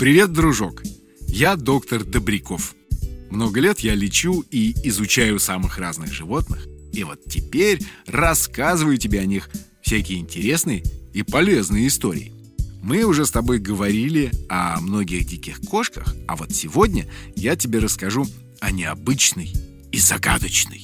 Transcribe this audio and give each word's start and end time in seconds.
Привет, 0.00 0.32
дружок! 0.32 0.82
Я 1.28 1.56
доктор 1.56 2.04
Добряков. 2.04 2.74
Много 3.28 3.60
лет 3.60 3.80
я 3.80 3.94
лечу 3.94 4.42
и 4.50 4.74
изучаю 4.84 5.38
самых 5.38 5.76
разных 5.76 6.10
животных. 6.10 6.66
И 6.94 7.04
вот 7.04 7.20
теперь 7.28 7.82
рассказываю 8.06 8.96
тебе 8.96 9.20
о 9.20 9.26
них 9.26 9.50
всякие 9.82 10.20
интересные 10.20 10.82
и 11.12 11.22
полезные 11.22 11.86
истории. 11.86 12.32
Мы 12.82 13.04
уже 13.04 13.26
с 13.26 13.30
тобой 13.30 13.58
говорили 13.58 14.32
о 14.48 14.80
многих 14.80 15.26
диких 15.26 15.60
кошках, 15.60 16.14
а 16.26 16.34
вот 16.34 16.50
сегодня 16.52 17.06
я 17.36 17.54
тебе 17.54 17.78
расскажу 17.78 18.26
о 18.58 18.70
необычной 18.70 19.52
и 19.92 19.98
загадочной. 19.98 20.82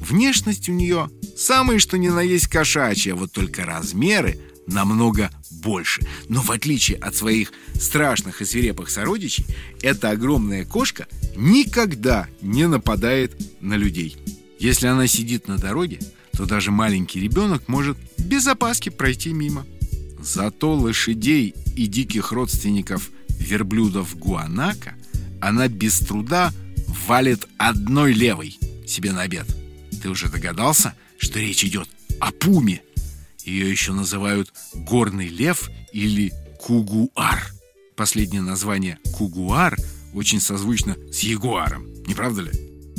Внешность 0.00 0.70
у 0.70 0.72
нее 0.72 1.10
самые 1.36 1.80
что 1.80 1.98
ни 1.98 2.08
на 2.08 2.20
есть 2.20 2.46
кошачья, 2.46 3.14
вот 3.14 3.30
только 3.30 3.66
размеры 3.66 4.40
намного 4.66 5.30
больше. 5.64 6.02
Но 6.28 6.42
в 6.42 6.50
отличие 6.50 6.98
от 6.98 7.16
своих 7.16 7.52
страшных 7.74 8.42
и 8.42 8.44
свирепых 8.44 8.90
сородичей, 8.90 9.46
эта 9.82 10.10
огромная 10.10 10.64
кошка 10.64 11.08
никогда 11.36 12.28
не 12.40 12.68
нападает 12.68 13.32
на 13.60 13.74
людей. 13.74 14.16
Если 14.58 14.86
она 14.86 15.06
сидит 15.06 15.48
на 15.48 15.58
дороге, 15.58 15.98
то 16.32 16.46
даже 16.46 16.70
маленький 16.70 17.20
ребенок 17.20 17.68
может 17.68 17.96
без 18.18 18.46
опаски 18.46 18.90
пройти 18.90 19.32
мимо. 19.32 19.66
Зато 20.20 20.74
лошадей 20.74 21.54
и 21.76 21.86
диких 21.86 22.32
родственников 22.32 23.10
верблюдов 23.28 24.16
гуанака 24.16 24.94
она 25.40 25.68
без 25.68 25.98
труда 25.98 26.52
валит 27.06 27.46
одной 27.58 28.12
левой 28.12 28.58
себе 28.86 29.12
на 29.12 29.22
обед. 29.22 29.46
Ты 30.02 30.08
уже 30.08 30.28
догадался, 30.28 30.94
что 31.18 31.38
речь 31.38 31.64
идет 31.64 31.88
о 32.20 32.32
пуме? 32.32 32.82
Ее 33.44 33.70
еще 33.70 33.92
называют 33.92 34.52
горный 34.72 35.28
лев 35.28 35.70
или 35.92 36.32
кугуар. 36.60 37.52
Последнее 37.94 38.42
название 38.42 38.98
кугуар 39.12 39.76
очень 40.14 40.40
созвучно 40.40 40.96
с 41.12 41.20
ягуаром, 41.20 41.86
не 42.06 42.14
правда 42.14 42.42
ли? 42.42 42.50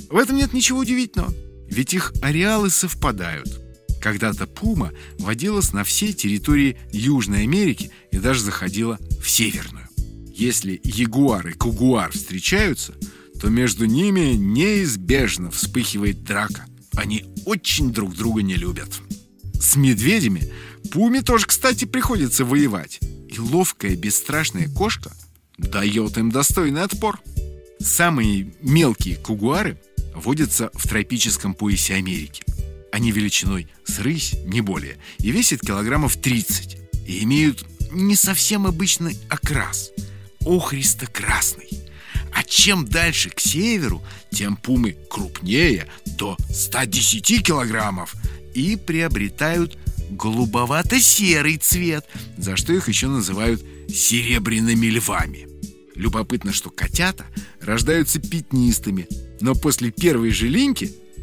В 0.09 0.17
этом 0.17 0.37
нет 0.37 0.53
ничего 0.53 0.79
удивительного, 0.79 1.33
ведь 1.67 1.93
их 1.93 2.13
ареалы 2.21 2.69
совпадают. 2.69 3.61
Когда-то 4.01 4.45
пума 4.45 4.91
водилась 5.17 5.73
на 5.73 5.83
всей 5.83 6.13
территории 6.13 6.77
Южной 6.91 7.43
Америки 7.43 7.89
и 8.11 8.19
даже 8.19 8.41
заходила 8.41 8.99
в 9.21 9.29
Северную. 9.29 9.87
Если 10.31 10.79
ягуар 10.83 11.47
и 11.47 11.53
кугуар 11.53 12.11
встречаются, 12.11 12.93
то 13.41 13.49
между 13.49 13.85
ними 13.85 14.35
неизбежно 14.35 15.49
вспыхивает 15.49 16.23
драка. 16.23 16.65
Они 16.93 17.25
очень 17.45 17.91
друг 17.91 18.13
друга 18.15 18.43
не 18.43 18.55
любят. 18.55 18.89
С 19.65 19.77
медведями 19.77 20.53
Пуме 20.91 21.23
тоже, 21.23 21.47
кстати, 21.47 21.85
приходится 21.85 22.45
воевать. 22.45 22.99
И 23.27 23.39
ловкая, 23.39 23.95
бесстрашная 23.95 24.69
кошка 24.69 25.11
дает 25.57 26.19
им 26.19 26.29
достойный 26.29 26.83
отпор. 26.83 27.19
Самые 27.79 28.53
мелкие 28.61 29.15
кугуары 29.15 29.81
водятся 30.13 30.69
в 30.75 30.87
тропическом 30.87 31.55
поясе 31.55 31.95
Америки. 31.95 32.43
Они 32.91 33.11
величиной 33.11 33.67
с 33.85 33.97
рысь, 33.99 34.35
не 34.45 34.61
более, 34.61 34.97
и 35.17 35.31
весят 35.31 35.61
килограммов 35.61 36.15
30. 36.15 36.77
И 37.07 37.23
имеют 37.23 37.65
не 37.91 38.15
совсем 38.15 38.67
обычный 38.67 39.17
окрас– 39.29 39.89
охристо-красный. 40.45 41.69
А 42.31 42.43
чем 42.43 42.85
дальше 42.85 43.31
к 43.31 43.39
северу, 43.39 44.03
тем 44.31 44.57
пумы 44.57 44.95
крупнее, 45.09 45.87
до 46.05 46.37
110 46.51 47.43
килограммов, 47.43 48.15
и 48.55 48.75
приобретают 48.75 49.77
голубовато-серый 50.09 51.57
цвет, 51.57 52.05
за 52.37 52.55
что 52.55 52.73
их 52.73 52.87
еще 52.87 53.07
называют 53.07 53.63
серебряными 53.87 54.87
львами. 54.87 55.47
Любопытно, 55.95 56.51
что 56.51 56.69
котята 56.69 57.25
рождаются 57.61 58.19
пятнистыми, 58.19 59.07
но 59.41 59.55
после 59.55 59.91
первой 59.91 60.31
же 60.31 60.49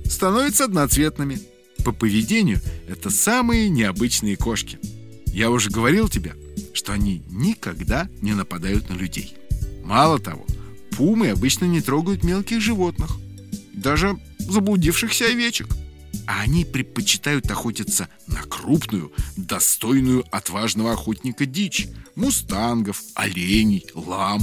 становятся 0.08 0.64
одноцветными. 0.64 1.40
По 1.84 1.92
поведению 1.92 2.60
это 2.88 3.10
самые 3.10 3.68
необычные 3.68 4.36
кошки. 4.36 4.78
Я 5.26 5.50
уже 5.50 5.70
говорил 5.70 6.08
тебе, 6.08 6.34
что 6.74 6.92
они 6.92 7.22
никогда 7.28 8.08
не 8.20 8.34
нападают 8.34 8.88
на 8.88 8.94
людей. 8.94 9.34
Мало 9.82 10.18
того, 10.18 10.46
пумы 10.96 11.30
обычно 11.30 11.64
не 11.64 11.80
трогают 11.80 12.22
мелких 12.22 12.60
животных, 12.60 13.10
даже 13.72 14.18
заблудившихся 14.38 15.26
овечек. 15.26 15.68
А 16.26 16.40
они 16.42 16.64
предпочитают 16.64 17.50
охотиться 17.50 18.08
на 18.26 18.42
крупную, 18.42 19.12
достойную 19.36 20.24
отважного 20.30 20.92
охотника 20.92 21.46
дичь– 21.46 21.88
мустангов, 22.14 23.02
оленей, 23.14 23.86
лам. 23.94 24.42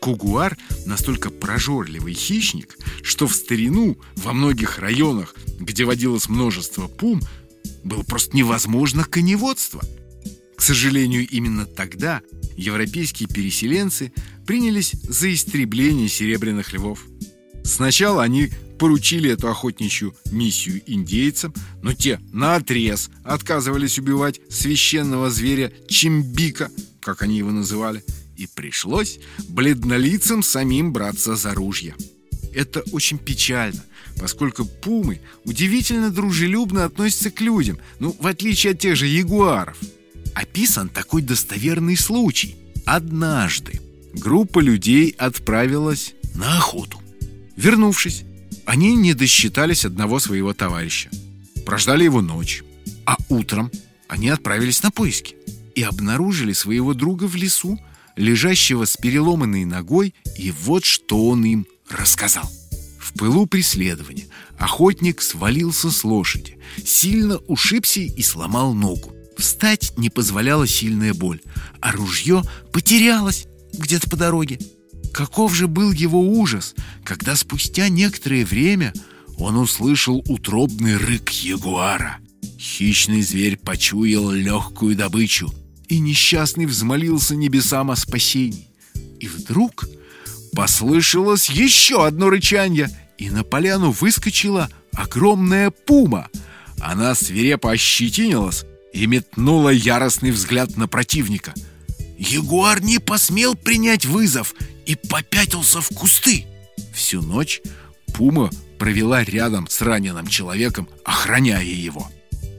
Кугуар 0.00 0.56
настолько 0.84 1.30
прожорливый 1.30 2.14
хищник, 2.14 2.76
что 3.02 3.28
в 3.28 3.36
старину 3.36 3.96
во 4.16 4.32
многих 4.32 4.78
районах, 4.78 5.36
где 5.60 5.84
водилось 5.84 6.28
множество 6.28 6.88
пум, 6.88 7.20
было 7.84 8.02
просто 8.02 8.36
невозможно 8.36 9.04
коневодство. 9.04 9.80
К 10.56 10.60
сожалению, 10.60 11.26
именно 11.28 11.66
тогда 11.66 12.20
европейские 12.56 13.28
переселенцы 13.28 14.12
принялись 14.46 14.92
за 15.02 15.32
истребление 15.32 16.08
серебряных 16.08 16.72
львов. 16.72 17.04
Сначала 17.64 18.22
они 18.22 18.50
поручили 18.82 19.30
эту 19.30 19.48
охотничью 19.48 20.12
миссию 20.32 20.82
индейцам, 20.86 21.54
но 21.82 21.94
те 21.94 22.18
наотрез 22.32 23.10
отказывались 23.22 23.96
убивать 23.96 24.40
священного 24.50 25.30
зверя 25.30 25.72
Чимбика, 25.88 26.68
как 26.98 27.22
они 27.22 27.38
его 27.38 27.52
называли, 27.52 28.02
и 28.36 28.48
пришлось 28.48 29.20
бледнолицам 29.48 30.42
самим 30.42 30.92
браться 30.92 31.36
за 31.36 31.54
ружья. 31.54 31.94
Это 32.52 32.80
очень 32.90 33.18
печально, 33.18 33.84
поскольку 34.18 34.64
пумы 34.64 35.20
удивительно 35.44 36.10
дружелюбно 36.10 36.84
относятся 36.84 37.30
к 37.30 37.40
людям, 37.40 37.78
ну, 38.00 38.16
в 38.18 38.26
отличие 38.26 38.72
от 38.72 38.80
тех 38.80 38.96
же 38.96 39.06
ягуаров. 39.06 39.78
Описан 40.34 40.88
такой 40.88 41.22
достоверный 41.22 41.96
случай. 41.96 42.56
Однажды 42.84 43.80
группа 44.12 44.58
людей 44.58 45.14
отправилась 45.16 46.14
на 46.34 46.56
охоту. 46.58 47.00
Вернувшись, 47.54 48.24
они 48.72 48.94
не 48.94 49.12
досчитались 49.12 49.84
одного 49.84 50.18
своего 50.18 50.54
товарища. 50.54 51.10
Прождали 51.66 52.04
его 52.04 52.22
ночь. 52.22 52.64
А 53.04 53.18
утром 53.28 53.70
они 54.08 54.30
отправились 54.30 54.82
на 54.82 54.90
поиски 54.90 55.36
и 55.74 55.82
обнаружили 55.82 56.54
своего 56.54 56.94
друга 56.94 57.24
в 57.24 57.36
лесу, 57.36 57.78
лежащего 58.16 58.86
с 58.86 58.96
переломанной 58.96 59.66
ногой, 59.66 60.14
и 60.38 60.50
вот 60.52 60.86
что 60.86 61.28
он 61.28 61.44
им 61.44 61.66
рассказал. 61.90 62.50
В 62.98 63.12
пылу 63.12 63.44
преследования 63.44 64.24
охотник 64.56 65.20
свалился 65.20 65.90
с 65.90 66.02
лошади, 66.02 66.56
сильно 66.82 67.36
ушибся 67.48 68.00
и 68.00 68.22
сломал 68.22 68.72
ногу. 68.72 69.12
Встать 69.36 69.92
не 69.98 70.08
позволяла 70.08 70.66
сильная 70.66 71.12
боль, 71.12 71.42
а 71.82 71.92
ружье 71.92 72.42
потерялось 72.72 73.46
где-то 73.74 74.08
по 74.08 74.16
дороге. 74.16 74.58
Каков 75.12 75.54
же 75.54 75.68
был 75.68 75.92
его 75.92 76.20
ужас, 76.20 76.74
когда 77.04 77.36
спустя 77.36 77.88
некоторое 77.88 78.44
время 78.44 78.94
он 79.36 79.56
услышал 79.56 80.24
утробный 80.26 80.96
рык 80.96 81.30
ягуара. 81.30 82.18
Хищный 82.58 83.22
зверь 83.22 83.56
почуял 83.58 84.30
легкую 84.30 84.96
добычу, 84.96 85.52
и 85.88 85.98
несчастный 85.98 86.66
взмолился 86.66 87.34
небесам 87.34 87.90
о 87.90 87.96
спасении. 87.96 88.68
И 89.20 89.28
вдруг 89.28 89.84
послышалось 90.54 91.50
еще 91.50 92.06
одно 92.06 92.30
рычанье, 92.30 92.88
и 93.18 93.30
на 93.30 93.44
поляну 93.44 93.90
выскочила 93.90 94.70
огромная 94.94 95.70
пума. 95.70 96.28
Она 96.80 97.14
свирепо 97.14 97.70
ощетинилась 97.70 98.64
и 98.92 99.06
метнула 99.06 99.68
яростный 99.68 100.30
взгляд 100.30 100.76
на 100.76 100.88
противника. 100.88 101.52
Ягуар 102.18 102.82
не 102.82 102.98
посмел 102.98 103.54
принять 103.54 104.06
вызов 104.06 104.54
и 104.86 104.94
попятился 104.96 105.80
в 105.80 105.88
кусты. 105.88 106.46
Всю 106.94 107.22
ночь 107.22 107.60
пума 108.14 108.50
провела 108.78 109.24
рядом 109.24 109.68
с 109.68 109.80
раненым 109.80 110.26
человеком, 110.26 110.88
охраняя 111.04 111.62
его. 111.62 112.10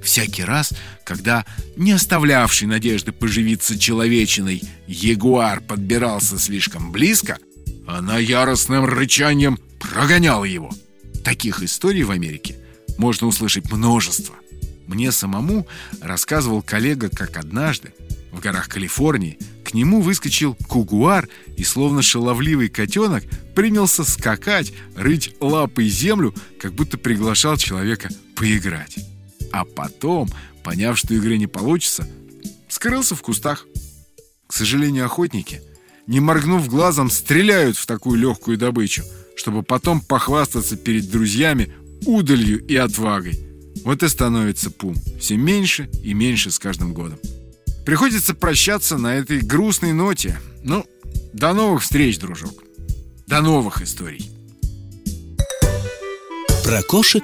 Всякий 0.03 0.43
раз, 0.43 0.73
когда 1.05 1.45
не 1.77 1.93
оставлявший 1.93 2.67
надежды 2.67 3.11
поживиться 3.11 3.79
человечиной 3.79 4.61
ягуар 4.87 5.61
подбирался 5.61 6.37
слишком 6.37 6.91
близко, 6.91 7.37
она 7.87 8.17
яростным 8.17 8.85
рычанием 8.85 9.57
прогоняла 9.79 10.43
его. 10.43 10.71
Таких 11.23 11.63
историй 11.63 12.03
в 12.03 12.11
Америке 12.11 12.57
можно 12.97 13.27
услышать 13.27 13.71
множество. 13.71 14.35
Мне 14.87 15.11
самому 15.11 15.67
рассказывал 16.01 16.61
коллега, 16.61 17.09
как 17.09 17.37
однажды 17.37 17.93
в 18.31 18.39
горах 18.39 18.67
Калифорнии 18.67 19.39
к 19.73 19.75
нему 19.75 20.01
выскочил 20.01 20.55
кугуар 20.67 21.27
и, 21.57 21.63
словно 21.63 22.03
шаловливый 22.03 22.69
котенок, 22.69 23.23
принялся 23.55 24.03
скакать, 24.03 24.71
рыть 24.95 25.35
лапой 25.39 25.87
землю, 25.87 26.31
как 26.59 26.73
будто 26.73 26.99
приглашал 26.99 27.57
человека 27.57 28.09
поиграть. 28.35 28.99
А 29.51 29.65
потом, 29.65 30.29
поняв, 30.63 30.95
что 30.95 31.15
игры 31.15 31.39
не 31.39 31.47
получится, 31.47 32.07
скрылся 32.69 33.15
в 33.15 33.23
кустах. 33.23 33.65
К 34.45 34.53
сожалению, 34.53 35.05
охотники, 35.05 35.63
не 36.05 36.19
моргнув 36.19 36.69
глазом, 36.69 37.09
стреляют 37.09 37.75
в 37.75 37.87
такую 37.87 38.19
легкую 38.19 38.59
добычу, 38.59 39.03
чтобы 39.35 39.63
потом 39.63 40.01
похвастаться 40.01 40.77
перед 40.77 41.09
друзьями 41.09 41.73
удалью 42.05 42.63
и 42.63 42.75
отвагой. 42.75 43.39
Вот 43.83 44.03
и 44.03 44.07
становится 44.07 44.69
пум 44.69 44.93
все 45.19 45.35
меньше 45.35 45.89
и 46.03 46.13
меньше 46.13 46.51
с 46.51 46.59
каждым 46.59 46.93
годом. 46.93 47.17
Приходится 47.85 48.33
прощаться 48.33 48.97
на 48.97 49.15
этой 49.15 49.41
грустной 49.41 49.93
ноте. 49.93 50.39
Ну, 50.63 50.85
до 51.33 51.53
новых 51.53 51.83
встреч, 51.83 52.17
дружок. 52.17 52.63
До 53.27 53.41
новых 53.41 53.81
историй. 53.81 54.31
Про 56.63 56.81
кошек, 56.83 57.23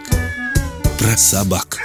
про 0.99 1.17
собак. 1.17 1.78